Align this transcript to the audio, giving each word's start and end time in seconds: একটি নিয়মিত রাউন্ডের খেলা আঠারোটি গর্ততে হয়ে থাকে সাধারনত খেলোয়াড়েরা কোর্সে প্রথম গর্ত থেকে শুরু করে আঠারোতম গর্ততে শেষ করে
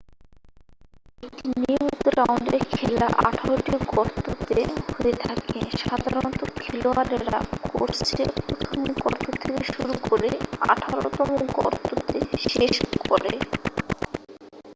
একটি 1.23 1.47
নিয়মিত 1.57 2.05
রাউন্ডের 2.17 2.63
খেলা 2.73 3.07
আঠারোটি 3.21 3.71
গর্ততে 3.91 4.59
হয়ে 4.89 5.13
থাকে 5.23 5.57
সাধারনত 5.81 6.39
খেলোয়াড়েরা 6.57 7.37
কোর্সে 7.67 8.23
প্রথম 8.39 8.79
গর্ত 8.97 9.25
থেকে 9.35 9.61
শুরু 9.71 9.93
করে 10.03 10.29
আঠারোতম 10.67 11.29
গর্ততে 11.57 12.17
শেষ 12.47 12.75
করে 13.03 13.33